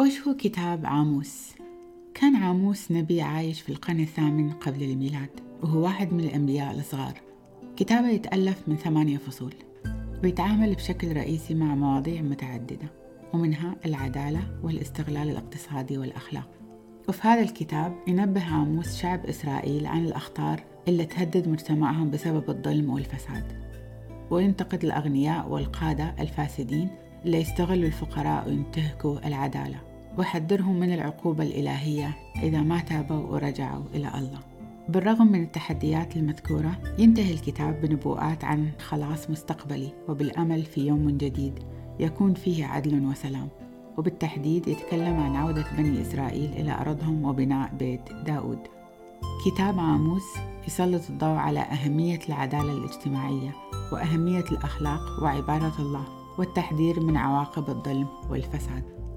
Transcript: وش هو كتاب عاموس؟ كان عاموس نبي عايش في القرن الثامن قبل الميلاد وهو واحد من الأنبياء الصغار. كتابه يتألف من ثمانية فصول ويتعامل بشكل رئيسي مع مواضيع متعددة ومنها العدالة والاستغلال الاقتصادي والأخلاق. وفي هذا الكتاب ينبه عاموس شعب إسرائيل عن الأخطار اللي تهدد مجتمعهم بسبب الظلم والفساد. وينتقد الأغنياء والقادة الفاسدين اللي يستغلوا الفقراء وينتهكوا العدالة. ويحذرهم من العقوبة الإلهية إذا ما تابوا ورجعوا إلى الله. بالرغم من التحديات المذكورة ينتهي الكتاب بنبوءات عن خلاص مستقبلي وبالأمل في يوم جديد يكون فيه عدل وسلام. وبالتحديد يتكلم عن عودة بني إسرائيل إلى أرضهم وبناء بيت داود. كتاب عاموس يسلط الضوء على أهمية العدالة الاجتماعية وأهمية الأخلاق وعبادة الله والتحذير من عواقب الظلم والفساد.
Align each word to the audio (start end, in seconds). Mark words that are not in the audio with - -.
وش 0.00 0.20
هو 0.28 0.34
كتاب 0.34 0.86
عاموس؟ 0.86 1.54
كان 2.14 2.36
عاموس 2.36 2.92
نبي 2.92 3.22
عايش 3.22 3.60
في 3.60 3.68
القرن 3.68 4.00
الثامن 4.00 4.50
قبل 4.50 4.82
الميلاد 4.82 5.30
وهو 5.62 5.82
واحد 5.82 6.12
من 6.12 6.20
الأنبياء 6.20 6.74
الصغار. 6.74 7.20
كتابه 7.76 8.08
يتألف 8.08 8.68
من 8.68 8.76
ثمانية 8.76 9.16
فصول 9.16 9.54
ويتعامل 10.24 10.74
بشكل 10.74 11.16
رئيسي 11.16 11.54
مع 11.54 11.74
مواضيع 11.74 12.22
متعددة 12.22 12.92
ومنها 13.32 13.76
العدالة 13.86 14.60
والاستغلال 14.62 15.30
الاقتصادي 15.30 15.98
والأخلاق. 15.98 16.48
وفي 17.08 17.28
هذا 17.28 17.42
الكتاب 17.42 17.96
ينبه 18.06 18.44
عاموس 18.54 18.96
شعب 18.96 19.26
إسرائيل 19.26 19.86
عن 19.86 20.04
الأخطار 20.04 20.62
اللي 20.88 21.04
تهدد 21.04 21.48
مجتمعهم 21.48 22.10
بسبب 22.10 22.50
الظلم 22.50 22.90
والفساد. 22.90 23.68
وينتقد 24.30 24.84
الأغنياء 24.84 25.48
والقادة 25.48 26.14
الفاسدين 26.20 26.88
اللي 27.24 27.40
يستغلوا 27.40 27.86
الفقراء 27.86 28.48
وينتهكوا 28.48 29.26
العدالة. 29.26 29.87
ويحذرهم 30.18 30.80
من 30.80 30.94
العقوبة 30.94 31.44
الإلهية 31.44 32.16
إذا 32.42 32.62
ما 32.62 32.80
تابوا 32.80 33.26
ورجعوا 33.26 33.84
إلى 33.94 34.08
الله. 34.18 34.38
بالرغم 34.88 35.32
من 35.32 35.42
التحديات 35.42 36.16
المذكورة 36.16 36.78
ينتهي 36.98 37.32
الكتاب 37.32 37.80
بنبوءات 37.80 38.44
عن 38.44 38.70
خلاص 38.88 39.30
مستقبلي 39.30 39.92
وبالأمل 40.08 40.62
في 40.62 40.86
يوم 40.86 41.10
جديد 41.10 41.58
يكون 42.00 42.34
فيه 42.34 42.66
عدل 42.66 43.06
وسلام. 43.06 43.48
وبالتحديد 43.98 44.68
يتكلم 44.68 45.20
عن 45.20 45.36
عودة 45.36 45.64
بني 45.78 46.02
إسرائيل 46.02 46.52
إلى 46.52 46.72
أرضهم 46.80 47.24
وبناء 47.24 47.74
بيت 47.78 48.12
داود. 48.26 48.58
كتاب 49.46 49.78
عاموس 49.78 50.24
يسلط 50.66 51.02
الضوء 51.10 51.36
على 51.36 51.60
أهمية 51.60 52.20
العدالة 52.28 52.72
الاجتماعية 52.72 53.54
وأهمية 53.92 54.44
الأخلاق 54.52 55.00
وعبادة 55.22 55.78
الله 55.78 56.04
والتحذير 56.38 57.00
من 57.00 57.16
عواقب 57.16 57.68
الظلم 57.68 58.08
والفساد. 58.30 59.07